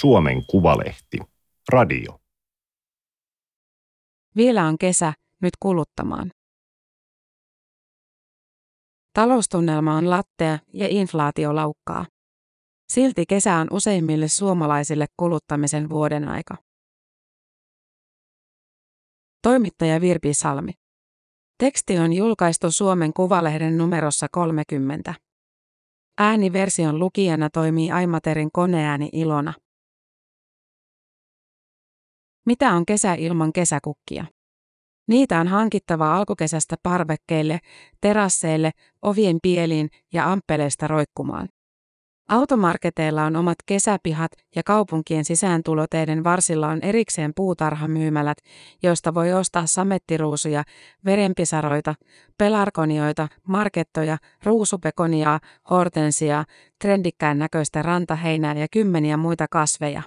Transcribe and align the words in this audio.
Suomen 0.00 0.46
Kuvalehti. 0.46 1.18
Radio. 1.72 2.20
Vielä 4.36 4.64
on 4.64 4.78
kesä, 4.78 5.12
nyt 5.42 5.50
kuluttamaan. 5.60 6.30
Taloustunnelma 9.12 9.94
on 9.94 10.10
lattea 10.10 10.58
ja 10.72 10.86
inflaatio 10.90 11.54
laukkaa. 11.54 12.06
Silti 12.92 13.24
kesä 13.28 13.56
on 13.56 13.66
useimmille 13.70 14.28
suomalaisille 14.28 15.06
kuluttamisen 15.16 15.88
vuoden 15.88 16.28
aika. 16.28 16.56
Toimittaja 19.42 20.00
Virpi 20.00 20.34
Salmi. 20.34 20.72
Teksti 21.58 21.98
on 21.98 22.12
julkaistu 22.12 22.70
Suomen 22.70 23.12
Kuvalehden 23.12 23.78
numerossa 23.78 24.26
30. 24.32 25.14
Ääniversion 26.18 26.98
lukijana 26.98 27.50
toimii 27.50 27.90
Aimaterin 27.90 28.48
koneääni 28.52 29.08
Ilona. 29.12 29.54
Mitä 32.46 32.72
on 32.72 32.86
kesä 32.86 33.14
ilman 33.14 33.52
kesäkukkia? 33.52 34.24
Niitä 35.08 35.40
on 35.40 35.48
hankittava 35.48 36.16
alkukesästä 36.16 36.76
parvekkeille, 36.82 37.58
terasseille, 38.00 38.70
ovien 39.02 39.38
pieliin 39.42 39.88
ja 40.12 40.32
ampeleista 40.32 40.88
roikkumaan. 40.88 41.48
Automarketeilla 42.28 43.24
on 43.24 43.36
omat 43.36 43.56
kesäpihat 43.66 44.32
ja 44.56 44.62
kaupunkien 44.62 45.24
sisääntuloteiden 45.24 46.24
varsilla 46.24 46.68
on 46.68 46.78
erikseen 46.82 47.32
puutarhamyymälät, 47.36 48.38
joista 48.82 49.14
voi 49.14 49.32
ostaa 49.32 49.66
samettiruusuja, 49.66 50.64
verenpisaroita, 51.04 51.94
pelarkonioita, 52.38 53.28
markettoja, 53.48 54.18
ruusupekoniaa, 54.44 55.40
hortensiaa, 55.70 56.44
trendikkään 56.80 57.38
näköistä 57.38 57.82
rantaheinää 57.82 58.54
ja 58.54 58.66
kymmeniä 58.72 59.16
muita 59.16 59.46
kasveja. 59.50 60.02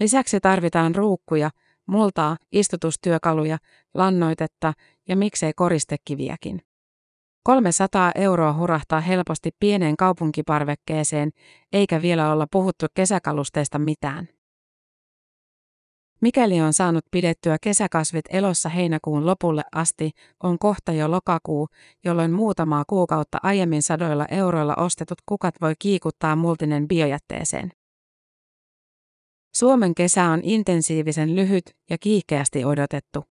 Lisäksi 0.00 0.40
tarvitaan 0.40 0.94
ruukkuja, 0.94 1.50
multaa, 1.86 2.36
istutustyökaluja, 2.52 3.58
lannoitetta 3.94 4.72
ja 5.08 5.16
miksei 5.16 5.52
koristekiviäkin. 5.56 6.62
300 7.42 8.12
euroa 8.14 8.52
hurahtaa 8.52 9.00
helposti 9.00 9.50
pieneen 9.60 9.96
kaupunkiparvekkeeseen, 9.96 11.30
eikä 11.72 12.02
vielä 12.02 12.32
olla 12.32 12.46
puhuttu 12.50 12.86
kesäkalusteista 12.94 13.78
mitään. 13.78 14.28
Mikäli 16.20 16.60
on 16.60 16.72
saanut 16.72 17.04
pidettyä 17.10 17.56
kesäkasvit 17.60 18.24
elossa 18.30 18.68
heinäkuun 18.68 19.26
lopulle 19.26 19.62
asti, 19.74 20.10
on 20.42 20.58
kohta 20.58 20.92
jo 20.92 21.10
lokakuu, 21.10 21.68
jolloin 22.04 22.32
muutamaa 22.32 22.84
kuukautta 22.86 23.38
aiemmin 23.42 23.82
sadoilla 23.82 24.26
euroilla 24.30 24.74
ostetut 24.74 25.18
kukat 25.26 25.54
voi 25.60 25.74
kiikuttaa 25.78 26.36
multinen 26.36 26.88
biojätteeseen. 26.88 27.77
Suomen 29.54 29.94
kesä 29.94 30.24
on 30.24 30.40
intensiivisen 30.42 31.36
lyhyt 31.36 31.64
ja 31.90 31.98
kiihkeästi 31.98 32.64
odotettu. 32.64 33.24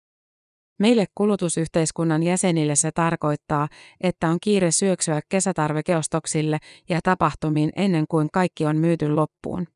Meille 0.78 1.06
kulutusyhteiskunnan 1.14 2.23
jäsenille 2.23 2.75
se 2.75 2.91
tarkoittaa, 2.92 3.69
että 4.00 4.28
on 4.28 4.39
kiire 4.42 4.70
syöksyä 4.70 5.20
kesätarvikeostoksille 5.28 6.58
ja 6.89 7.00
tapahtumiin 7.03 7.70
ennen 7.77 8.05
kuin 8.08 8.28
kaikki 8.33 8.67
on 8.67 8.77
myyty 8.77 9.08
loppuun. 9.08 9.67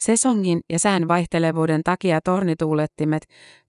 Sesongin 0.00 0.60
ja 0.70 0.78
sään 0.78 1.08
vaihtelevuuden 1.08 1.80
takia 1.84 2.20
tornituulettimet 2.20 3.22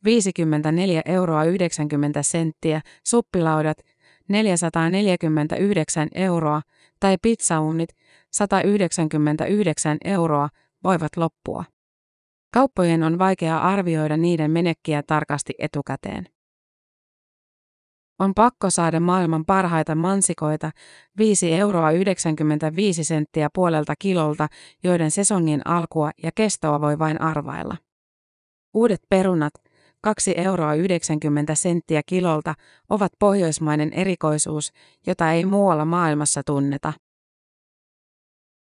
54 0.03 1.01
euroa 1.05 1.43
90 1.43 2.23
senttiä, 2.23 2.81
suppilaudat 3.07 3.77
449 4.29 6.07
euroa 6.15 6.61
tai 6.99 7.17
pizzaunnit 7.21 7.89
199 8.31 9.97
euroa 10.05 10.49
voivat 10.83 11.17
loppua. 11.17 11.63
Kauppojen 12.53 13.03
on 13.03 13.19
vaikea 13.19 13.57
arvioida 13.61 14.17
niiden 14.17 14.51
menekkiä 14.51 15.03
tarkasti 15.03 15.53
etukäteen. 15.59 16.27
On 18.19 18.33
pakko 18.33 18.69
saada 18.69 18.99
maailman 18.99 19.45
parhaita 19.45 19.95
mansikoita 19.95 20.71
5 21.17 21.53
euroa 21.53 21.91
95 21.91 23.03
senttiä 23.03 23.49
puolelta 23.53 23.93
kilolta, 23.99 24.47
joiden 24.83 25.11
sesongin 25.11 25.61
alkua 25.67 26.11
ja 26.23 26.31
kestoa 26.35 26.81
voi 26.81 26.99
vain 26.99 27.21
arvailla. 27.21 27.77
Uudet 28.73 29.01
perunat 29.09 29.53
2 30.01 30.33
euroa 30.37 30.73
90 30.73 31.55
senttiä 31.55 32.01
kilolta 32.05 32.53
ovat 32.89 33.11
pohjoismainen 33.19 33.93
erikoisuus, 33.93 34.71
jota 35.07 35.31
ei 35.31 35.45
muualla 35.45 35.85
maailmassa 35.85 36.41
tunneta. 36.45 36.93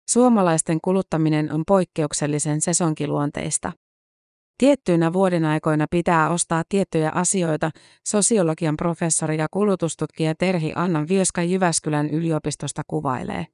Suomalaisten 0.09 0.79
kuluttaminen 0.83 1.53
on 1.53 1.63
poikkeuksellisen 1.67 2.61
sesonkiluonteista. 2.61 3.71
Tiettyinä 4.57 5.13
vuodenaikoina 5.13 5.85
pitää 5.91 6.29
ostaa 6.29 6.63
tiettyjä 6.69 7.11
asioita, 7.16 7.71
sosiologian 8.07 8.77
professori 8.77 9.38
ja 9.38 9.47
kulutustutkija 9.51 10.35
Terhi 10.35 10.73
Annan 10.75 11.07
Vieska 11.07 11.43
Jyväskylän 11.43 12.09
yliopistosta 12.09 12.81
kuvailee. 12.88 13.47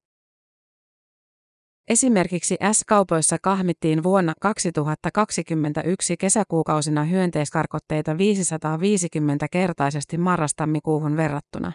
Esimerkiksi 1.89 2.57
S-kaupoissa 2.72 3.38
kahmittiin 3.41 4.03
vuonna 4.03 4.33
2021 4.41 6.18
kesäkuukausina 6.18 7.03
hyönteiskarkotteita 7.03 8.13
550-kertaisesti 8.13 10.18
marrastammikuuhun 10.18 11.18
verrattuna. 11.18 11.72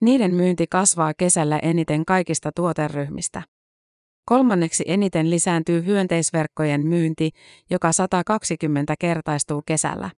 Niiden 0.00 0.34
myynti 0.34 0.66
kasvaa 0.70 1.14
kesällä 1.14 1.58
eniten 1.58 2.04
kaikista 2.04 2.50
tuoteryhmistä. 2.56 3.42
Kolmanneksi 4.28 4.84
eniten 4.86 5.30
lisääntyy 5.30 5.84
hyönteisverkkojen 5.84 6.86
myynti, 6.86 7.30
joka 7.70 7.92
120 7.92 8.94
kertaistuu 8.98 9.62
kesällä. 9.66 10.10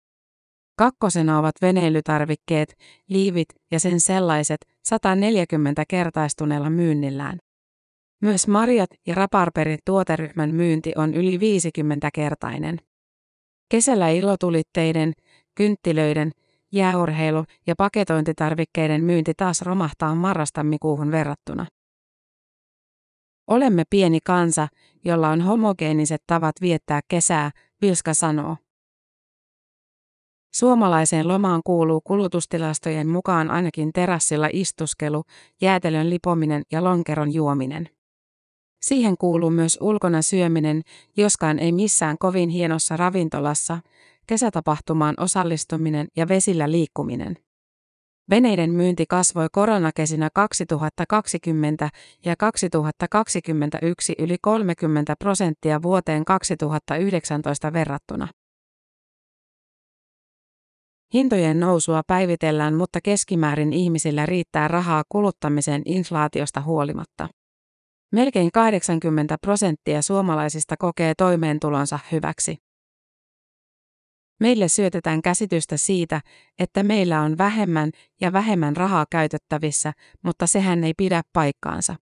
Kakkosena 0.79 1.39
ovat 1.39 1.55
veneilytarvikkeet, 1.63 2.75
liivit 3.09 3.49
ja 3.71 3.81
sen 3.81 4.01
sellaiset 4.01 4.61
140 4.85 5.85
kertaistuneella 5.89 6.71
myynnillään. 6.71 7.39
Myös 8.23 8.49
marjat 8.49 8.91
ja 9.07 9.15
raparperit 9.15 9.81
tuoteryhmän 9.85 10.55
myynti 10.55 10.93
on 10.97 11.15
yli 11.15 11.41
50 11.41 12.09
kertainen. 12.15 12.79
Kesällä 13.69 14.09
ilotulitteiden, 14.09 15.13
kynttilöiden, 15.55 16.31
jääurheilu- 16.73 17.45
ja 17.67 17.75
paketointitarvikkeiden 17.79 19.05
myynti 19.05 19.33
taas 19.37 19.63
romahtaa 19.63 20.15
marrastammikuuhun 20.15 21.11
verrattuna. 21.11 21.67
Olemme 23.49 23.83
pieni 23.91 24.19
kansa, 24.25 24.69
jolla 25.05 25.29
on 25.29 25.41
homogeeniset 25.41 26.23
tavat 26.27 26.57
viettää 26.61 27.01
kesää, 27.09 27.51
Vilska 27.83 28.15
sanoo. 28.15 28.57
Suomalaiseen 30.55 31.29
lomaan 31.29 31.61
kuuluu 31.65 32.01
kulutustilastojen 32.01 33.09
mukaan 33.09 33.51
ainakin 33.51 33.93
terassilla 33.93 34.49
istuskelu, 34.53 35.25
jäätelön 35.61 36.11
lipominen 36.11 36.63
ja 36.73 36.85
lonkeron 36.85 37.35
juominen. 37.35 37.89
Siihen 38.83 39.17
kuuluu 39.19 39.51
myös 39.51 39.79
ulkona 39.81 40.23
syöminen, 40.23 40.83
joskaan 41.17 41.59
ei 41.59 41.73
missään 41.73 42.19
kovin 42.19 42.49
hienossa 42.49 42.97
ravintolassa, 42.97 43.79
kesätapahtumaan 44.27 45.15
osallistuminen 45.21 46.09
ja 46.17 46.29
vesillä 46.29 46.71
liikkuminen. 46.71 47.48
Veneiden 48.31 48.71
myynti 48.71 49.05
kasvoi 49.09 49.47
koronakesinä 49.53 50.29
2020 50.35 51.91
ja 52.25 52.37
2021 52.39 54.15
yli 54.19 54.37
30 54.43 55.15
prosenttia 55.19 55.83
vuoteen 55.83 56.25
2019 56.25 57.73
verrattuna. 57.73 58.29
Hintojen 61.15 61.61
nousua 61.61 62.03
päivitellään, 62.07 62.75
mutta 62.75 62.99
keskimäärin 63.05 63.73
ihmisillä 63.73 64.27
riittää 64.27 64.69
rahaa 64.69 65.03
kuluttamiseen 65.09 65.83
inflaatiosta 65.85 66.61
huolimatta. 66.61 67.29
Melkein 68.13 68.51
80 68.53 69.37
prosenttia 69.41 70.03
suomalaisista 70.03 70.75
kokee 70.79 71.13
toimeentulonsa 71.19 71.99
hyväksi. 72.13 72.68
Meille 74.41 74.69
syötetään 74.69 75.23
käsitystä 75.23 75.77
siitä, 75.77 76.21
että 76.59 76.83
meillä 76.83 77.21
on 77.21 77.39
vähemmän 77.39 77.91
ja 78.21 78.33
vähemmän 78.33 78.77
rahaa 78.77 79.07
käytettävissä, 79.11 79.93
mutta 80.23 80.47
sehän 80.47 80.85
ei 80.85 80.95
pidä 80.97 81.23
paikkaansa. 81.33 81.97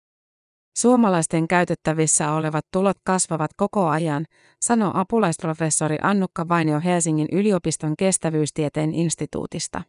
Suomalaisten 0.77 1.47
käytettävissä 1.47 2.31
olevat 2.31 2.65
tulot 2.71 2.97
kasvavat 3.05 3.51
koko 3.57 3.87
ajan, 3.87 4.25
sanoo 4.61 4.91
apulaisprofessori 4.93 5.97
Annukka 6.01 6.47
Vainio 6.49 6.81
Helsingin 6.83 7.27
yliopiston 7.31 7.93
kestävyystieteen 7.97 8.93
instituutista. 8.93 9.81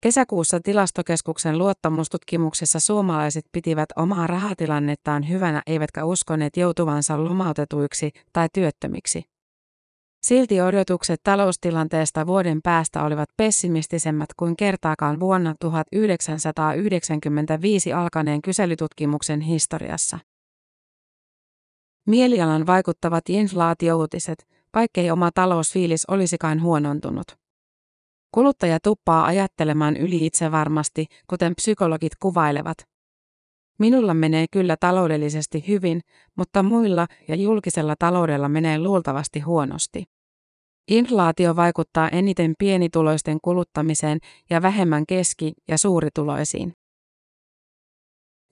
Kesäkuussa 0.00 0.60
tilastokeskuksen 0.60 1.58
luottamustutkimuksessa 1.58 2.80
suomalaiset 2.80 3.44
pitivät 3.52 3.88
omaa 3.96 4.26
rahatilannettaan 4.26 5.28
hyvänä 5.28 5.62
eivätkä 5.66 6.04
uskoneet 6.04 6.56
joutuvansa 6.56 7.24
lomautetuiksi 7.24 8.10
tai 8.32 8.48
työttömiksi. 8.52 9.33
Silti 10.24 10.60
odotukset 10.60 11.20
taloustilanteesta 11.22 12.26
vuoden 12.26 12.62
päästä 12.62 13.02
olivat 13.02 13.28
pessimistisemmät 13.36 14.28
kuin 14.36 14.56
kertaakaan 14.56 15.20
vuonna 15.20 15.54
1995 15.60 17.92
alkaneen 17.92 18.42
kyselytutkimuksen 18.42 19.40
historiassa. 19.40 20.18
Mielialan 22.06 22.66
vaikuttavat 22.66 23.24
inflaatiouutiset, 23.28 24.46
vaikkei 24.74 25.10
oma 25.10 25.30
talousfiilis 25.34 26.04
olisikaan 26.08 26.62
huonontunut. 26.62 27.26
Kuluttaja 28.34 28.80
tuppaa 28.80 29.24
ajattelemaan 29.24 29.96
yli 29.96 30.26
itse 30.26 30.52
varmasti, 30.52 31.06
kuten 31.26 31.54
psykologit 31.54 32.12
kuvailevat. 32.22 32.76
Minulla 33.78 34.14
menee 34.14 34.46
kyllä 34.50 34.76
taloudellisesti 34.80 35.64
hyvin, 35.68 36.00
mutta 36.36 36.62
muilla 36.62 37.06
ja 37.28 37.34
julkisella 37.34 37.94
taloudella 37.98 38.48
menee 38.48 38.78
luultavasti 38.78 39.40
huonosti. 39.40 40.13
Inflaatio 40.88 41.56
vaikuttaa 41.56 42.08
eniten 42.08 42.54
pienituloisten 42.58 43.38
kuluttamiseen 43.42 44.18
ja 44.50 44.62
vähemmän 44.62 45.06
keski- 45.06 45.52
ja 45.68 45.78
suurituloisiin. 45.78 46.72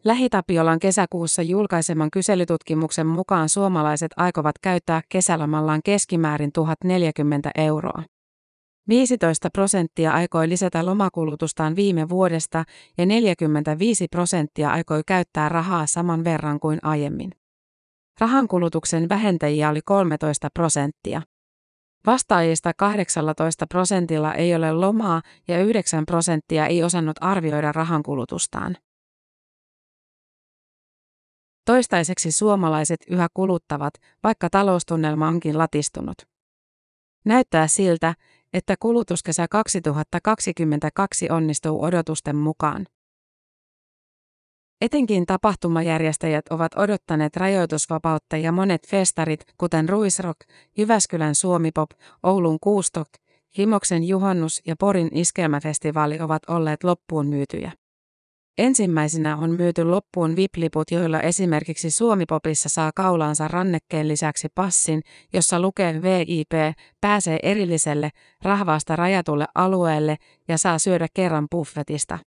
Lähitapiolan 0.05 0.79
kesäkuussa 0.79 1.43
julkaiseman 1.43 2.11
kyselytutkimuksen 2.11 3.07
mukaan 3.07 3.49
suomalaiset 3.49 4.11
aikovat 4.17 4.59
käyttää 4.63 5.03
kesälomallaan 5.09 5.81
keskimäärin 5.85 6.53
1040 6.53 7.51
euroa. 7.55 8.03
15 8.89 9.49
prosenttia 9.53 10.13
aikoi 10.13 10.49
lisätä 10.49 10.87
lomakulutustaan 10.87 11.77
viime 11.77 12.09
vuodesta 12.09 12.65
ja 12.99 13.07
45 13.07 14.09
prosenttia 14.09 14.71
aikoi 14.71 15.03
käyttää 15.07 15.49
rahaa 15.49 15.87
saman 15.87 16.25
verran 16.25 16.61
kuin 16.61 16.79
aiemmin. 16.83 17.31
Rahankulutuksen 18.21 19.09
vähentäjiä 19.09 19.69
oli 19.71 19.81
13 19.85 20.49
prosenttia. 20.55 21.23
Vastaajista 22.07 22.73
18 22.77 23.67
prosentilla 23.67 24.35
ei 24.35 24.55
ole 24.55 24.73
lomaa 24.73 25.23
ja 25.49 25.63
9 25.63 26.07
prosenttia 26.07 26.67
ei 26.67 26.83
osannut 26.83 27.17
arvioida 27.21 27.73
rahankulutustaan. 27.73 28.77
Toistaiseksi 31.65 32.33
suomalaiset 32.33 33.01
yhä 33.11 33.29
kuluttavat, 33.35 33.95
vaikka 34.23 34.51
taloustunnelma 34.51 35.29
onkin 35.29 35.59
latistunut. 35.59 36.15
Näyttää 37.25 37.67
siltä, 37.67 38.15
että 38.53 38.75
kulutuskesä 38.81 39.47
2022 39.51 41.31
onnistuu 41.31 41.85
odotusten 41.85 42.37
mukaan. 42.37 42.87
Etenkin 44.83 45.27
tapahtumajärjestäjät 45.27 46.45
ovat 46.51 46.73
odottaneet 46.77 47.37
rajoitusvapautta 47.37 48.37
ja 48.37 48.53
monet 48.53 48.87
festarit, 48.87 49.41
kuten 49.59 49.89
Ruisrock, 49.89 50.41
Jyväskylän 50.79 51.35
Suomipop, 51.35 51.91
Oulun 52.23 52.59
Kuustok, 52.61 53.09
Himoksen 53.59 54.05
juhannus 54.05 54.61
ja 54.67 54.75
Porin 54.79 55.09
iskelmäfestivaali 55.13 56.21
ovat 56.21 56.43
olleet 56.49 56.85
loppuun 56.85 57.27
myytyjä. 57.27 57.73
Ensimmäisenä 58.59 59.37
on 59.37 59.51
myyty 59.51 59.85
loppuun 59.85 60.37
VIP-liput, 60.37 60.91
joilla 60.91 61.21
esimerkiksi 61.21 61.91
Suomipopissa 61.91 62.69
saa 62.69 62.91
kaulaansa 62.95 63.49
rannekkeen 63.49 64.09
lisäksi 64.09 64.49
passin, 64.55 65.03
jossa 65.33 65.61
lukee 65.61 66.03
VIP, 66.03 66.53
pääsee 67.01 67.39
erilliselle, 67.43 68.11
rahvaasta 68.43 68.97
rajatulle 68.97 69.47
alueelle 69.55 70.17
ja 70.49 70.59
saa 70.59 70.79
syödä 70.79 71.07
kerran 71.15 71.47
buffetista. 71.51 72.19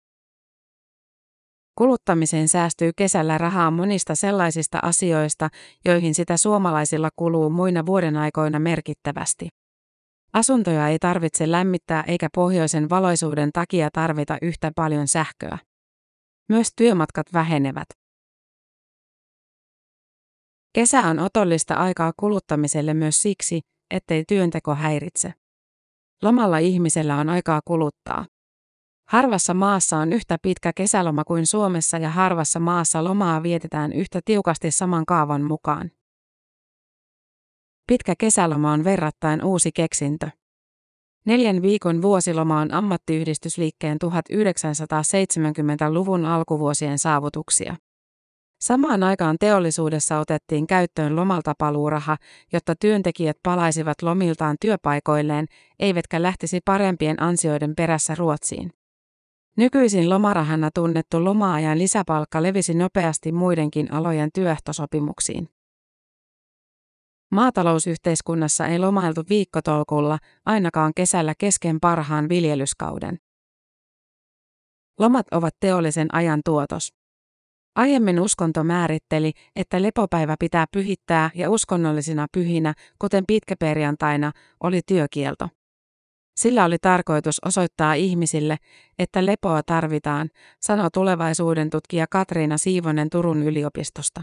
Kuluttamiseen 1.77 2.47
säästyy 2.47 2.91
kesällä 2.97 3.37
rahaa 3.37 3.71
monista 3.71 4.15
sellaisista 4.15 4.79
asioista, 4.81 5.49
joihin 5.85 6.15
sitä 6.15 6.37
suomalaisilla 6.37 7.09
kuluu 7.15 7.49
muina 7.49 7.85
vuoden 7.85 8.17
aikoina 8.17 8.59
merkittävästi. 8.59 9.49
Asuntoja 10.33 10.87
ei 10.87 10.99
tarvitse 10.99 11.51
lämmittää 11.51 12.03
eikä 12.07 12.27
pohjoisen 12.35 12.89
valoisuuden 12.89 13.49
takia 13.53 13.89
tarvita 13.93 14.37
yhtä 14.41 14.71
paljon 14.75 15.07
sähköä. 15.07 15.57
Myös 16.49 16.69
työmatkat 16.75 17.27
vähenevät. 17.33 17.87
Kesä 20.73 20.99
on 20.99 21.19
otollista 21.19 21.73
aikaa 21.73 22.13
kuluttamiselle 22.19 22.93
myös 22.93 23.21
siksi, 23.21 23.61
ettei 23.91 24.23
työnteko 24.27 24.75
häiritse. 24.75 25.33
Lomalla 26.23 26.57
ihmisellä 26.57 27.15
on 27.15 27.29
aikaa 27.29 27.61
kuluttaa. 27.65 28.25
Harvassa 29.05 29.53
maassa 29.53 29.97
on 29.97 30.13
yhtä 30.13 30.37
pitkä 30.41 30.73
kesäloma 30.73 31.23
kuin 31.23 31.47
Suomessa 31.47 31.97
ja 31.97 32.09
harvassa 32.09 32.59
maassa 32.59 33.03
lomaa 33.03 33.43
vietetään 33.43 33.93
yhtä 33.93 34.19
tiukasti 34.25 34.71
saman 34.71 35.05
kaavan 35.05 35.41
mukaan. 35.41 35.91
Pitkä 37.87 38.13
kesäloma 38.17 38.71
on 38.71 38.83
verrattain 38.83 39.43
uusi 39.43 39.71
keksintö. 39.71 40.29
Neljän 41.25 41.61
viikon 41.61 42.01
vuosiloma 42.01 42.59
on 42.59 42.73
ammattiyhdistysliikkeen 42.73 43.97
1970-luvun 44.05 46.25
alkuvuosien 46.25 46.99
saavutuksia. 46.99 47.75
Samaan 48.61 49.03
aikaan 49.03 49.37
teollisuudessa 49.39 50.19
otettiin 50.19 50.67
käyttöön 50.67 51.15
lomaltapaluuraha, 51.15 52.17
jotta 52.53 52.75
työntekijät 52.75 53.37
palaisivat 53.43 54.01
lomiltaan 54.01 54.55
työpaikoilleen, 54.61 55.45
eivätkä 55.79 56.21
lähtisi 56.21 56.59
parempien 56.65 57.21
ansioiden 57.21 57.75
perässä 57.75 58.15
Ruotsiin. 58.15 58.71
Nykyisin 59.57 60.09
lomarahana 60.09 60.69
tunnettu 60.75 61.23
lomaajan 61.23 61.79
lisäpalkka 61.79 62.43
levisi 62.43 62.73
nopeasti 62.73 63.31
muidenkin 63.31 63.93
alojen 63.93 64.29
työehtosopimuksiin. 64.33 65.49
Maatalousyhteiskunnassa 67.31 68.67
ei 68.67 68.79
lomailtu 68.79 69.23
viikkotolkulla, 69.29 70.19
ainakaan 70.45 70.91
kesällä 70.95 71.33
kesken 71.37 71.79
parhaan 71.79 72.29
viljelyskauden. 72.29 73.17
Lomat 74.99 75.25
ovat 75.31 75.55
teollisen 75.59 76.15
ajan 76.15 76.41
tuotos. 76.45 76.93
Aiemmin 77.75 78.19
uskonto 78.19 78.63
määritteli, 78.63 79.31
että 79.55 79.81
lepopäivä 79.81 80.35
pitää 80.39 80.65
pyhittää 80.71 81.29
ja 81.35 81.49
uskonnollisina 81.49 82.27
pyhinä, 82.31 82.73
kuten 82.99 83.23
pitkäperjantaina, 83.27 84.31
oli 84.63 84.81
työkielto. 84.85 85.49
Sillä 86.35 86.65
oli 86.65 86.77
tarkoitus 86.81 87.39
osoittaa 87.45 87.93
ihmisille, 87.93 88.57
että 88.99 89.25
lepoa 89.25 89.63
tarvitaan, 89.63 90.29
sanoi 90.61 90.89
tulevaisuuden 90.93 91.69
tutkija 91.69 92.05
Katriina 92.09 92.57
Siivonen 92.57 93.09
Turun 93.09 93.43
yliopistosta. 93.43 94.21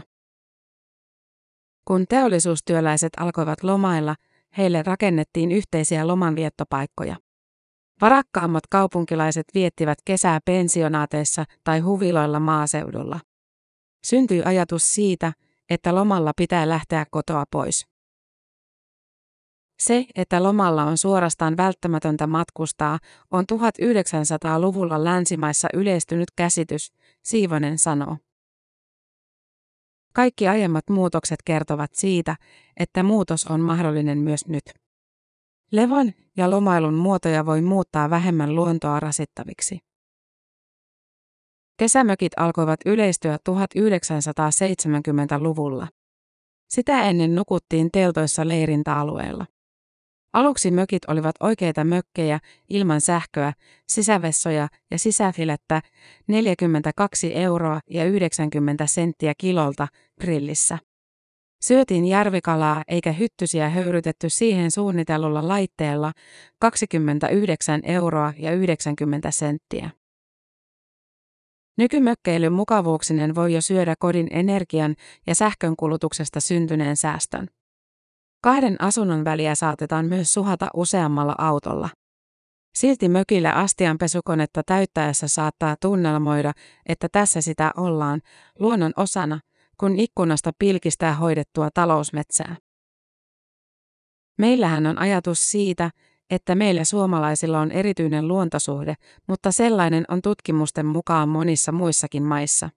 Kun 1.87 2.05
teollisuustyöläiset 2.09 3.13
alkoivat 3.17 3.63
lomailla, 3.63 4.15
heille 4.57 4.83
rakennettiin 4.83 5.51
yhteisiä 5.51 6.07
lomanviettopaikkoja. 6.07 7.15
Varakkaammat 8.01 8.63
kaupunkilaiset 8.69 9.45
viettivät 9.53 9.97
kesää 10.05 10.39
pensionaateissa 10.45 11.45
tai 11.63 11.79
huviloilla 11.79 12.39
maaseudulla. 12.39 13.19
Syntyi 14.05 14.43
ajatus 14.45 14.95
siitä, 14.95 15.33
että 15.69 15.95
lomalla 15.95 16.31
pitää 16.37 16.69
lähteä 16.69 17.05
kotoa 17.11 17.43
pois. 17.51 17.92
Se, 19.79 20.05
että 20.15 20.43
lomalla 20.43 20.83
on 20.83 20.97
suorastaan 20.97 21.57
välttämätöntä 21.57 22.27
matkustaa, 22.27 22.99
on 23.31 23.45
1900-luvulla 23.51 25.03
länsimaissa 25.03 25.67
yleistynyt 25.73 26.27
käsitys, 26.35 26.93
Siivonen 27.23 27.77
sanoo. 27.77 28.17
Kaikki 30.13 30.47
aiemmat 30.47 30.89
muutokset 30.89 31.39
kertovat 31.45 31.93
siitä, 31.93 32.35
että 32.77 33.03
muutos 33.03 33.47
on 33.47 33.61
mahdollinen 33.61 34.17
myös 34.17 34.47
nyt. 34.47 34.63
Levon 35.71 36.11
ja 36.37 36.51
lomailun 36.51 36.93
muotoja 36.93 37.45
voi 37.45 37.61
muuttaa 37.61 38.09
vähemmän 38.09 38.55
luontoa 38.55 38.99
rasittaviksi. 38.99 39.79
Kesämökit 41.77 42.33
alkoivat 42.37 42.79
yleistyä 42.85 43.37
1970-luvulla. 43.49 45.87
Sitä 46.69 47.03
ennen 47.03 47.35
nukuttiin 47.35 47.91
teltoissa 47.91 48.47
leirintäalueella. 48.47 49.45
Aluksi 50.33 50.71
mökit 50.71 51.05
olivat 51.05 51.35
oikeita 51.39 51.83
mökkejä 51.83 52.39
ilman 52.69 53.01
sähköä, 53.01 53.53
sisävessoja 53.87 54.67
ja 54.91 54.99
sisäfilettä 54.99 55.81
42 56.27 57.35
euroa 57.35 57.79
ja 57.89 58.05
90 58.05 58.87
senttiä 58.87 59.33
kilolta 59.37 59.87
grillissä. 60.21 60.77
Syötiin 61.63 62.05
järvikalaa 62.05 62.83
eikä 62.87 63.11
hyttysiä 63.11 63.69
höyrytetty 63.69 64.29
siihen 64.29 64.71
suunnitellulla 64.71 65.47
laitteella 65.47 66.11
29 66.59 67.81
euroa 67.83 68.33
ja 68.37 68.51
90 68.51 69.31
senttiä. 69.31 69.89
Nykymökkeilyn 71.77 72.53
mukavuuksinen 72.53 73.35
voi 73.35 73.53
jo 73.53 73.61
syödä 73.61 73.95
kodin 73.99 74.27
energian 74.31 74.95
ja 75.27 75.35
sähkönkulutuksesta 75.35 76.39
syntyneen 76.39 76.97
säästön. 76.97 77.47
Kahden 78.43 78.75
asunnon 78.81 79.25
väliä 79.25 79.55
saatetaan 79.55 80.05
myös 80.05 80.33
suhata 80.33 80.67
useammalla 80.73 81.35
autolla. 81.37 81.89
Silti 82.75 83.09
mökillä 83.09 83.51
astianpesukonetta 83.51 84.61
täyttäessä 84.65 85.27
saattaa 85.27 85.75
tunnelmoida, 85.81 86.51
että 86.85 87.07
tässä 87.11 87.41
sitä 87.41 87.71
ollaan, 87.77 88.21
luonnon 88.59 88.93
osana, 88.97 89.39
kun 89.79 89.99
ikkunasta 89.99 90.51
pilkistää 90.59 91.13
hoidettua 91.13 91.69
talousmetsää. 91.73 92.55
Meillähän 94.37 94.85
on 94.85 94.97
ajatus 94.97 95.51
siitä, 95.51 95.91
että 96.29 96.55
meillä 96.55 96.83
suomalaisilla 96.83 97.59
on 97.59 97.71
erityinen 97.71 98.27
luontosuhde, 98.27 98.95
mutta 99.27 99.51
sellainen 99.51 100.05
on 100.07 100.21
tutkimusten 100.21 100.85
mukaan 100.85 101.29
monissa 101.29 101.71
muissakin 101.71 102.23
maissa. 102.23 102.69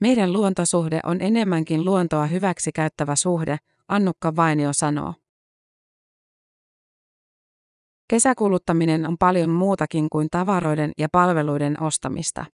Meidän 0.00 0.32
luontosuhde 0.32 1.00
on 1.04 1.20
enemmänkin 1.20 1.84
luontoa 1.84 2.26
hyväksi 2.26 2.72
käyttävä 2.72 3.16
suhde, 3.16 3.58
Annukka 3.88 4.36
Vainio 4.36 4.72
sanoo. 4.72 5.14
Kesäkuluttaminen 8.10 9.06
on 9.06 9.18
paljon 9.18 9.50
muutakin 9.50 10.06
kuin 10.10 10.28
tavaroiden 10.30 10.92
ja 10.98 11.08
palveluiden 11.12 11.82
ostamista. 11.82 12.44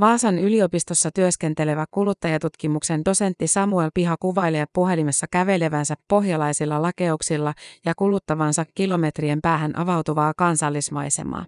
Vaasan 0.00 0.38
yliopistossa 0.38 1.10
työskentelevä 1.14 1.84
kuluttajatutkimuksen 1.90 3.04
dosentti 3.04 3.46
Samuel 3.46 3.90
Piha 3.94 4.16
kuvailee 4.20 4.64
puhelimessa 4.72 5.26
kävelevänsä 5.30 5.94
pohjalaisilla 6.08 6.82
lakeuksilla 6.82 7.54
ja 7.84 7.92
kuluttavansa 7.96 8.64
kilometrien 8.74 9.38
päähän 9.42 9.78
avautuvaa 9.78 10.32
kansallismaisemaa. 10.36 11.46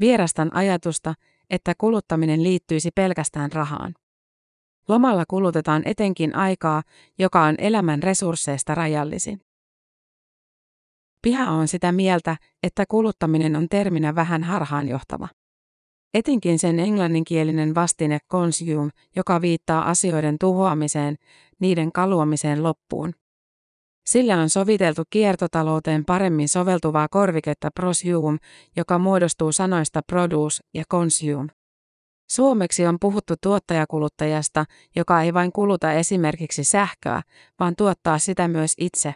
Vierastan 0.00 0.54
ajatusta, 0.54 1.14
että 1.50 1.72
kuluttaminen 1.78 2.42
liittyisi 2.42 2.90
pelkästään 2.94 3.52
rahaan. 3.52 3.94
Lomalla 4.88 5.24
kulutetaan 5.28 5.82
etenkin 5.84 6.36
aikaa, 6.36 6.82
joka 7.18 7.42
on 7.42 7.54
elämän 7.58 8.02
resursseista 8.02 8.74
rajallisin. 8.74 9.40
Piha 11.22 11.50
on 11.50 11.68
sitä 11.68 11.92
mieltä, 11.92 12.36
että 12.62 12.84
kuluttaminen 12.88 13.56
on 13.56 13.68
terminä 13.68 14.14
vähän 14.14 14.42
harhaanjohtava. 14.42 15.28
Etenkin 16.14 16.58
sen 16.58 16.80
englanninkielinen 16.80 17.74
vastine 17.74 18.18
consume, 18.30 18.90
joka 19.16 19.40
viittaa 19.40 19.90
asioiden 19.90 20.36
tuhoamiseen, 20.40 21.16
niiden 21.60 21.92
kaluamiseen 21.92 22.62
loppuun. 22.62 23.12
Sillä 24.06 24.40
on 24.40 24.48
soviteltu 24.50 25.02
kiertotalouteen 25.10 26.04
paremmin 26.04 26.48
soveltuvaa 26.48 27.08
korviketta 27.08 27.70
prosume, 27.74 28.38
joka 28.76 28.98
muodostuu 28.98 29.52
sanoista 29.52 30.00
produce 30.06 30.62
ja 30.74 30.84
consume. 30.90 31.61
Suomeksi 32.32 32.86
on 32.86 32.96
puhuttu 33.00 33.34
tuottajakuluttajasta, 33.42 34.64
joka 34.96 35.22
ei 35.22 35.34
vain 35.34 35.52
kuluta 35.52 35.92
esimerkiksi 35.92 36.64
sähköä, 36.64 37.22
vaan 37.60 37.74
tuottaa 37.76 38.18
sitä 38.18 38.48
myös 38.48 38.74
itse. 38.78 39.14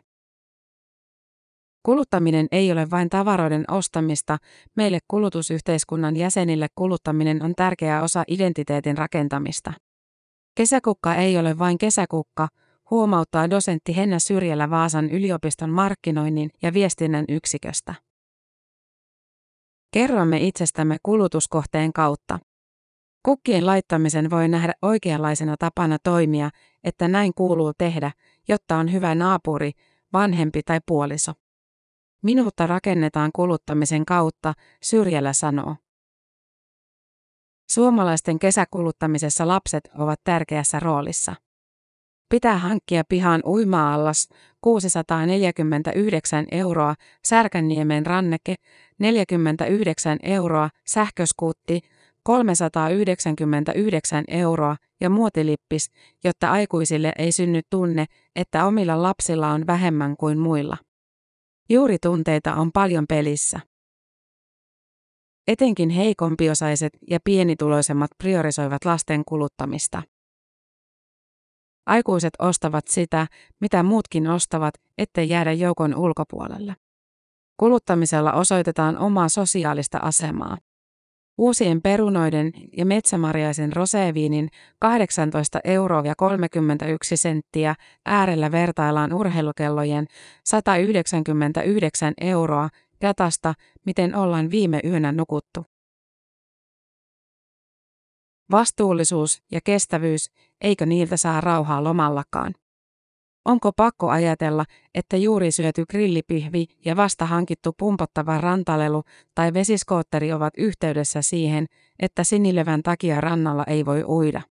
Kuluttaminen 1.82 2.46
ei 2.52 2.72
ole 2.72 2.90
vain 2.90 3.10
tavaroiden 3.10 3.64
ostamista, 3.70 4.38
meille 4.74 4.98
kulutusyhteiskunnan 5.08 6.16
jäsenille 6.16 6.66
kuluttaminen 6.74 7.42
on 7.42 7.54
tärkeä 7.54 8.02
osa 8.02 8.24
identiteetin 8.28 8.98
rakentamista. 8.98 9.72
Kesäkukka 10.54 11.14
ei 11.14 11.38
ole 11.38 11.58
vain 11.58 11.78
kesäkukka, 11.78 12.48
huomauttaa 12.90 13.50
dosentti 13.50 13.96
Hennä 13.96 14.18
Syrjällä 14.18 14.70
Vaasan 14.70 15.10
yliopiston 15.10 15.70
markkinoinnin 15.70 16.50
ja 16.62 16.72
viestinnän 16.72 17.24
yksiköstä. 17.28 17.94
Kerromme 19.94 20.38
itsestämme 20.38 20.96
kulutuskohteen 21.02 21.92
kautta. 21.92 22.38
Kukkien 23.26 23.66
laittamisen 23.66 24.30
voi 24.30 24.48
nähdä 24.48 24.72
oikeanlaisena 24.82 25.56
tapana 25.58 25.98
toimia, 26.02 26.50
että 26.84 27.08
näin 27.08 27.34
kuuluu 27.34 27.72
tehdä, 27.78 28.12
jotta 28.48 28.76
on 28.76 28.92
hyvä 28.92 29.14
naapuri, 29.14 29.72
vanhempi 30.12 30.62
tai 30.62 30.80
puoliso. 30.86 31.32
Minuutta 32.22 32.66
rakennetaan 32.66 33.30
kuluttamisen 33.34 34.04
kautta, 34.04 34.54
Syrjällä 34.82 35.32
sanoo. 35.32 35.76
Suomalaisten 37.70 38.38
kesäkuluttamisessa 38.38 39.48
lapset 39.48 39.90
ovat 39.98 40.20
tärkeässä 40.24 40.80
roolissa. 40.80 41.34
Pitää 42.28 42.58
hankkia 42.58 43.02
pihaan 43.08 43.42
uima-allas 43.46 44.28
649 44.60 46.46
euroa, 46.50 46.94
Särkänniemen 47.24 48.06
ranneke 48.06 48.54
49 48.98 50.18
euroa, 50.22 50.70
sähköskuutti 50.86 51.80
399 52.26 54.24
euroa 54.28 54.76
ja 55.00 55.10
muotilippis, 55.10 55.90
jotta 56.24 56.50
aikuisille 56.50 57.12
ei 57.18 57.32
synny 57.32 57.60
tunne, 57.70 58.04
että 58.36 58.66
omilla 58.66 59.02
lapsilla 59.02 59.48
on 59.48 59.66
vähemmän 59.66 60.16
kuin 60.16 60.38
muilla. 60.38 60.76
Juuri 61.68 61.96
tunteita 62.02 62.54
on 62.54 62.72
paljon 62.72 63.06
pelissä. 63.08 63.60
Etenkin 65.48 65.90
heikompioisaiset 65.90 66.92
ja 67.10 67.18
pienituloisemmat 67.24 68.10
priorisoivat 68.18 68.84
lasten 68.84 69.24
kuluttamista. 69.24 70.02
Aikuiset 71.86 72.34
ostavat 72.38 72.88
sitä, 72.88 73.26
mitä 73.60 73.82
muutkin 73.82 74.28
ostavat, 74.28 74.74
ettei 74.98 75.28
jäädä 75.28 75.52
joukon 75.52 75.94
ulkopuolelle. 75.94 76.76
Kuluttamisella 77.56 78.32
osoitetaan 78.32 78.98
omaa 78.98 79.28
sosiaalista 79.28 79.98
asemaa. 79.98 80.58
Uusien 81.38 81.82
perunoiden 81.82 82.52
ja 82.76 82.86
metsämarjaisen 82.86 83.72
roseviinin 83.72 84.48
18 84.78 85.60
euroa 85.64 86.02
ja 86.04 86.14
31 86.16 87.16
senttiä 87.16 87.74
äärellä 88.06 88.52
vertaillaan 88.52 89.12
urheilukellojen 89.12 90.06
199 90.44 92.14
euroa 92.20 92.68
datasta, 93.00 93.54
miten 93.86 94.14
ollaan 94.14 94.50
viime 94.50 94.80
yönä 94.84 95.12
nukuttu. 95.12 95.64
Vastuullisuus 98.50 99.42
ja 99.52 99.60
kestävyys, 99.64 100.30
eikö 100.60 100.86
niiltä 100.86 101.16
saa 101.16 101.40
rauhaa 101.40 101.84
lomallakaan? 101.84 102.54
Onko 103.46 103.72
pakko 103.72 104.08
ajatella, 104.08 104.64
että 104.94 105.16
juuri 105.16 105.50
syöty 105.50 105.84
grillipihvi 105.90 106.66
ja 106.84 106.96
vasta 106.96 107.26
hankittu 107.26 107.72
pumpottava 107.78 108.38
rantalelu 108.38 109.02
tai 109.34 109.54
vesiskootteri 109.54 110.32
ovat 110.32 110.54
yhteydessä 110.58 111.22
siihen, 111.22 111.66
että 111.98 112.24
sinilevän 112.24 112.82
takia 112.82 113.20
rannalla 113.20 113.64
ei 113.64 113.86
voi 113.86 114.04
uida? 114.04 114.42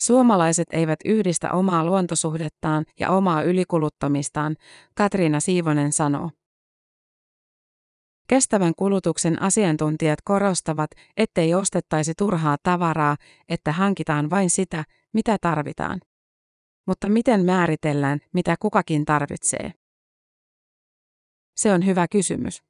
Suomalaiset 0.00 0.68
eivät 0.72 0.98
yhdistä 1.04 1.52
omaa 1.52 1.84
luontosuhdettaan 1.84 2.84
ja 3.00 3.10
omaa 3.10 3.42
ylikuluttamistaan, 3.42 4.56
Katriina 4.94 5.40
Siivonen 5.40 5.92
sanoo. 5.92 6.30
Kestävän 8.28 8.72
kulutuksen 8.76 9.42
asiantuntijat 9.42 10.18
korostavat, 10.24 10.90
ettei 11.16 11.54
ostettaisi 11.54 12.12
turhaa 12.18 12.56
tavaraa, 12.62 13.16
että 13.48 13.72
hankitaan 13.72 14.30
vain 14.30 14.50
sitä, 14.50 14.84
mitä 15.12 15.36
tarvitaan. 15.40 16.00
Mutta 16.86 17.08
miten 17.08 17.44
määritellään, 17.44 18.18
mitä 18.32 18.56
kukakin 18.60 19.04
tarvitsee? 19.04 19.72
Se 21.56 21.72
on 21.72 21.86
hyvä 21.86 22.08
kysymys. 22.08 22.62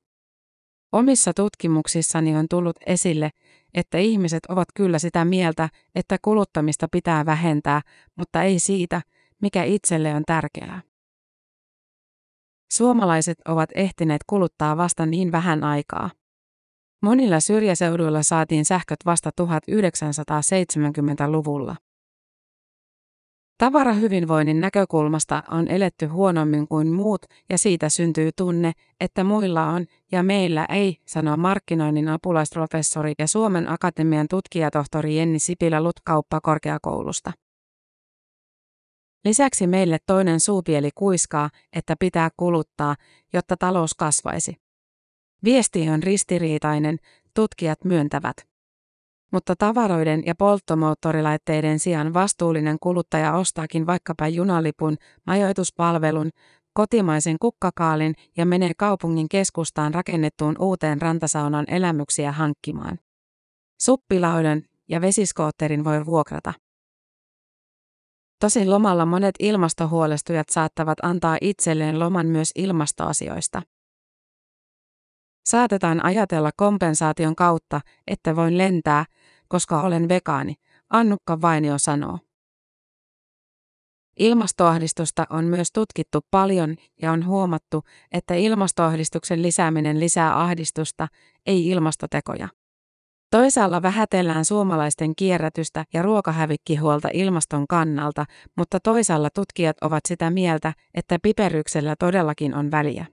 Omissa 0.93 1.35
tutkimuksissani 1.35 2.37
on 2.37 2.47
tullut 2.51 2.77
esille, 2.87 3.31
että 3.75 3.99
ihmiset 3.99 4.47
ovat 4.47 4.69
kyllä 4.75 4.99
sitä 4.99 5.25
mieltä, 5.25 5.69
että 5.95 6.17
kuluttamista 6.23 6.89
pitää 6.93 7.27
vähentää, 7.27 7.83
mutta 8.17 8.43
ei 8.43 8.59
siitä, 8.59 9.03
mikä 9.43 9.65
itselle 9.65 10.15
on 10.15 10.23
tärkeää. 10.27 10.83
Suomalaiset 12.73 13.39
ovat 13.49 13.71
ehtineet 13.75 14.21
kuluttaa 14.27 14.77
vasta 14.77 15.07
niin 15.07 15.33
vähän 15.33 15.65
aikaa. 15.65 16.11
Monilla 17.03 17.41
syrjäseuduilla 17.41 18.23
saatiin 18.23 18.65
sähköt 18.65 18.99
vasta 19.07 19.31
1970-luvulla. 19.43 21.77
Tavarahyvinvoinnin 23.59 24.61
näkökulmasta 24.61 25.43
on 25.51 25.69
eletty 25.69 26.07
huonommin 26.07 26.69
kuin 26.69 26.93
muut 26.93 27.23
ja 27.51 27.59
siitä 27.59 27.89
syntyy 27.89 28.31
tunne, 28.37 28.73
että 29.01 29.25
muilla 29.25 29.67
on 29.67 29.87
ja 30.13 30.23
meillä 30.23 30.67
ei, 30.69 30.97
sanoo 31.07 31.37
markkinoinnin 31.37 32.09
apulaisprofessori 32.09 33.13
ja 33.19 33.29
Suomen 33.29 33.73
Akatemian 33.73 34.27
tutkijatohtori 34.31 35.17
Jenni 35.17 35.39
Sipilä 35.39 35.81
Lutkauppa-korkeakoulusta. 35.81 37.33
Lisäksi 39.25 39.67
meille 39.67 39.99
toinen 40.07 40.41
suupieli 40.41 40.91
kuiskaa, 40.95 41.51
että 41.73 41.97
pitää 41.99 42.31
kuluttaa, 42.37 42.97
jotta 43.33 43.57
talous 43.57 43.95
kasvaisi. 43.95 44.57
Viesti 45.45 45.89
on 45.89 46.03
ristiriitainen, 46.03 46.99
tutkijat 47.35 47.85
myöntävät 47.85 48.54
mutta 49.35 49.57
tavaroiden 49.57 50.23
ja 50.27 50.35
polttomoottorilaitteiden 50.35 51.79
sijaan 51.79 52.15
vastuullinen 52.15 52.77
kuluttaja 52.81 53.35
ostaakin 53.35 53.87
vaikkapa 53.87 54.29
junalipun, 54.29 54.97
majoituspalvelun, 55.27 56.31
kotimaisen 56.73 57.37
kukkakaalin 57.41 58.15
ja 58.37 58.47
menee 58.47 58.73
kaupungin 58.79 59.29
keskustaan 59.29 59.95
rakennettuun 59.95 60.57
uuteen 60.59 61.03
rantasaunan 61.03 61.65
elämyksiä 61.69 62.33
hankkimaan. 62.33 62.99
Suppilaudan 63.83 64.63
ja 64.89 65.01
vesiskootterin 65.01 65.85
voi 65.85 66.07
vuokrata. 66.07 66.53
Tosin 68.41 68.71
lomalla 68.71 69.07
monet 69.07 69.35
ilmastohuolestujat 69.39 70.49
saattavat 70.49 70.99
antaa 71.03 71.39
itselleen 71.41 71.99
loman 71.99 72.27
myös 72.27 72.51
ilmastoasioista. 72.55 73.63
Saatetaan 75.47 76.05
ajatella 76.05 76.51
kompensaation 76.57 77.37
kautta, 77.37 77.81
että 78.07 78.37
voin 78.37 78.59
lentää, 78.59 79.05
koska 79.49 79.83
olen 79.83 80.09
vegaani, 80.09 80.55
Annukka 80.91 81.41
Vainio 81.41 81.79
sanoo. 81.79 82.19
Ilmastoahdistusta 84.19 85.27
on 85.31 85.45
myös 85.45 85.69
tutkittu 85.73 86.21
paljon 86.31 86.77
ja 87.03 87.13
on 87.13 87.27
huomattu, 87.27 87.83
että 88.13 88.35
ilmastoahdistuksen 88.35 89.43
lisääminen 89.43 90.01
lisää 90.01 90.41
ahdistusta, 90.41 91.09
ei 91.47 91.69
ilmastotekoja. 91.69 92.49
Toisaalla 93.31 93.83
vähätellään 93.83 94.45
suomalaisten 94.45 95.17
kierrätystä 95.17 95.85
ja 95.95 96.03
ruokahävikkihuolta 96.03 97.09
ilmaston 97.13 97.67
kannalta, 97.67 98.25
mutta 98.57 98.81
toisaalla 98.81 99.31
tutkijat 99.31 99.77
ovat 99.81 100.01
sitä 100.09 100.31
mieltä, 100.31 100.73
että 100.95 101.19
piperyksellä 101.23 101.97
todellakin 101.99 102.55
on 102.55 102.71
väliä. 102.71 103.07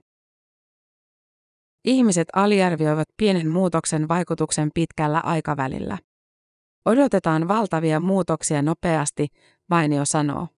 Ihmiset 1.84 2.28
aliarvioivat 2.32 3.08
pienen 3.16 3.48
muutoksen 3.50 4.08
vaikutuksen 4.08 4.70
pitkällä 4.74 5.20
aikavälillä. 5.20 5.98
Odotetaan 6.84 7.48
valtavia 7.48 8.00
muutoksia 8.00 8.62
nopeasti, 8.62 9.28
Vainio 9.70 10.04
sanoo. 10.04 10.48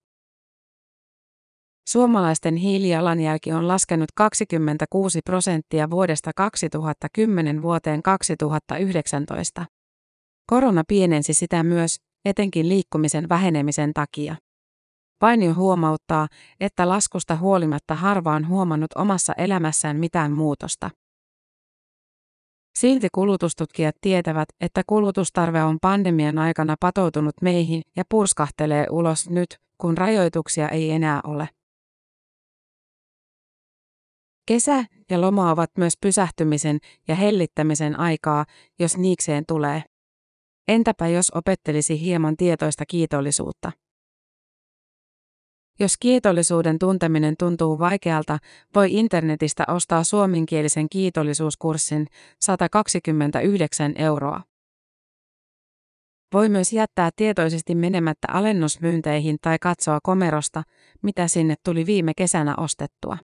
Suomalaisten 1.88 2.56
hiilijalanjälki 2.56 3.52
on 3.52 3.68
laskenut 3.68 4.08
26 4.14 5.20
prosenttia 5.24 5.90
vuodesta 5.90 6.30
2010 6.36 7.62
vuoteen 7.62 8.02
2019. 8.02 9.66
Korona 10.46 10.82
pienensi 10.88 11.34
sitä 11.34 11.62
myös, 11.62 11.96
etenkin 12.24 12.68
liikkumisen 12.68 13.28
vähenemisen 13.28 13.94
takia. 13.94 14.36
Vainio 15.20 15.54
huomauttaa, 15.54 16.28
että 16.60 16.88
laskusta 16.88 17.36
huolimatta 17.36 17.94
harva 17.94 18.34
on 18.34 18.48
huomannut 18.48 18.92
omassa 18.96 19.32
elämässään 19.32 19.96
mitään 19.96 20.32
muutosta. 20.32 20.90
Silti 22.78 23.08
kulutustutkijat 23.12 23.96
tietävät, 24.00 24.48
että 24.60 24.82
kulutustarve 24.86 25.62
on 25.62 25.78
pandemian 25.82 26.38
aikana 26.38 26.76
patoutunut 26.80 27.34
meihin 27.42 27.82
ja 27.96 28.04
purskahtelee 28.08 28.86
ulos 28.90 29.30
nyt, 29.30 29.58
kun 29.78 29.98
rajoituksia 29.98 30.68
ei 30.68 30.90
enää 30.90 31.20
ole. 31.24 31.48
Kesä 34.46 34.84
ja 35.10 35.20
loma 35.20 35.50
ovat 35.50 35.70
myös 35.78 35.94
pysähtymisen 36.00 36.78
ja 37.08 37.14
hellittämisen 37.14 37.98
aikaa, 37.98 38.44
jos 38.78 38.96
niikseen 38.96 39.44
tulee. 39.48 39.82
Entäpä 40.68 41.08
jos 41.08 41.30
opettelisi 41.30 42.00
hieman 42.00 42.36
tietoista 42.36 42.86
kiitollisuutta? 42.86 43.72
Jos 45.80 45.96
kiitollisuuden 46.00 46.78
tunteminen 46.78 47.34
tuntuu 47.38 47.78
vaikealta, 47.78 48.38
voi 48.74 48.92
internetistä 48.92 49.64
ostaa 49.68 50.04
suomenkielisen 50.04 50.88
kiitollisuuskurssin 50.88 52.06
129 52.40 53.94
euroa. 53.96 54.42
Voi 56.32 56.48
myös 56.48 56.72
jättää 56.72 57.10
tietoisesti 57.16 57.74
menemättä 57.74 58.28
alennusmyynteihin 58.30 59.36
tai 59.42 59.58
katsoa 59.58 59.98
komerosta, 60.02 60.62
mitä 61.02 61.28
sinne 61.28 61.54
tuli 61.64 61.86
viime 61.86 62.12
kesänä 62.16 62.54
ostettua. 62.56 63.18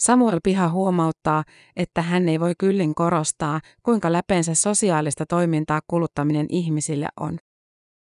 Samuel 0.00 0.40
Piha 0.42 0.68
huomauttaa, 0.68 1.44
että 1.76 2.02
hän 2.02 2.28
ei 2.28 2.40
voi 2.40 2.54
kyllin 2.58 2.94
korostaa, 2.94 3.60
kuinka 3.82 4.12
läpeensä 4.12 4.54
sosiaalista 4.54 5.26
toimintaa 5.26 5.80
kuluttaminen 5.86 6.46
ihmisille 6.48 7.08
on. 7.20 7.38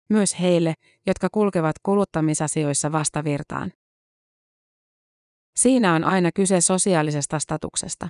Myös 0.09 0.39
heille, 0.39 0.73
jotka 1.07 1.27
kulkevat 1.31 1.75
kuluttamisasioissa 1.83 2.91
vastavirtaan. 2.91 3.71
Siinä 5.55 5.93
on 5.93 6.03
aina 6.03 6.31
kyse 6.31 6.61
sosiaalisesta 6.61 7.39
statuksesta. 7.39 8.09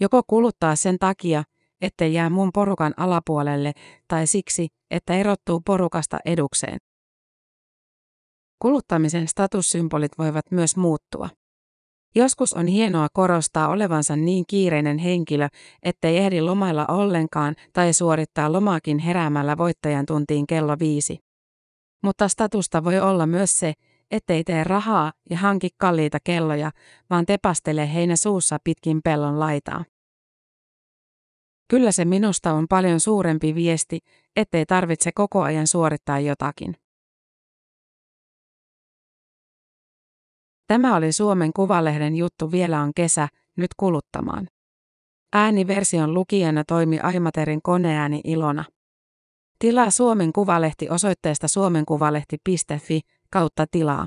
Joko 0.00 0.22
kuluttaa 0.26 0.76
sen 0.76 0.98
takia, 0.98 1.44
ettei 1.80 2.14
jää 2.14 2.30
muun 2.30 2.50
porukan 2.54 2.94
alapuolelle, 2.96 3.72
tai 4.08 4.26
siksi, 4.26 4.68
että 4.90 5.14
erottuu 5.14 5.60
porukasta 5.60 6.18
edukseen. 6.24 6.78
Kuluttamisen 8.58 9.28
statussymbolit 9.28 10.12
voivat 10.18 10.50
myös 10.50 10.76
muuttua. 10.76 11.28
Joskus 12.14 12.54
on 12.54 12.66
hienoa 12.66 13.08
korostaa 13.12 13.68
olevansa 13.68 14.16
niin 14.16 14.44
kiireinen 14.48 14.98
henkilö, 14.98 15.48
ettei 15.82 16.16
ehdi 16.16 16.40
lomailla 16.40 16.86
ollenkaan 16.86 17.54
tai 17.72 17.92
suorittaa 17.92 18.52
lomaakin 18.52 18.98
heräämällä 18.98 19.58
voittajan 19.58 20.06
tuntiin 20.06 20.46
kello 20.46 20.76
viisi. 20.78 21.18
Mutta 22.02 22.28
statusta 22.28 22.84
voi 22.84 23.00
olla 23.00 23.26
myös 23.26 23.58
se, 23.58 23.72
ettei 24.10 24.44
tee 24.44 24.64
rahaa 24.64 25.12
ja 25.30 25.38
hanki 25.38 25.68
kalliita 25.78 26.18
kelloja, 26.24 26.70
vaan 27.10 27.26
tepastele 27.26 27.94
heinä 27.94 28.16
suussa 28.16 28.58
pitkin 28.64 29.00
pellon 29.04 29.40
laitaa. 29.40 29.84
Kyllä 31.68 31.92
se 31.92 32.04
minusta 32.04 32.52
on 32.52 32.68
paljon 32.68 33.00
suurempi 33.00 33.54
viesti, 33.54 33.98
ettei 34.36 34.66
tarvitse 34.66 35.12
koko 35.12 35.42
ajan 35.42 35.66
suorittaa 35.66 36.20
jotakin. 36.20 36.76
Tämä 40.70 40.96
oli 40.96 41.12
Suomen 41.12 41.52
Kuvalehden 41.52 42.16
juttu 42.16 42.52
Vielä 42.52 42.80
on 42.80 42.92
kesä, 42.96 43.28
nyt 43.56 43.70
kuluttamaan. 43.76 44.48
Ääniversion 45.32 46.14
lukijana 46.14 46.64
toimi 46.64 47.00
Aimaterin 47.00 47.62
koneääni 47.62 48.20
Ilona. 48.24 48.64
Tilaa 49.58 49.90
Suomen 49.90 50.32
Kuvalehti 50.32 50.88
osoitteesta 50.88 51.48
suomenkuvalehti.fi 51.48 53.00
kautta 53.30 53.66
tilaa. 53.70 54.06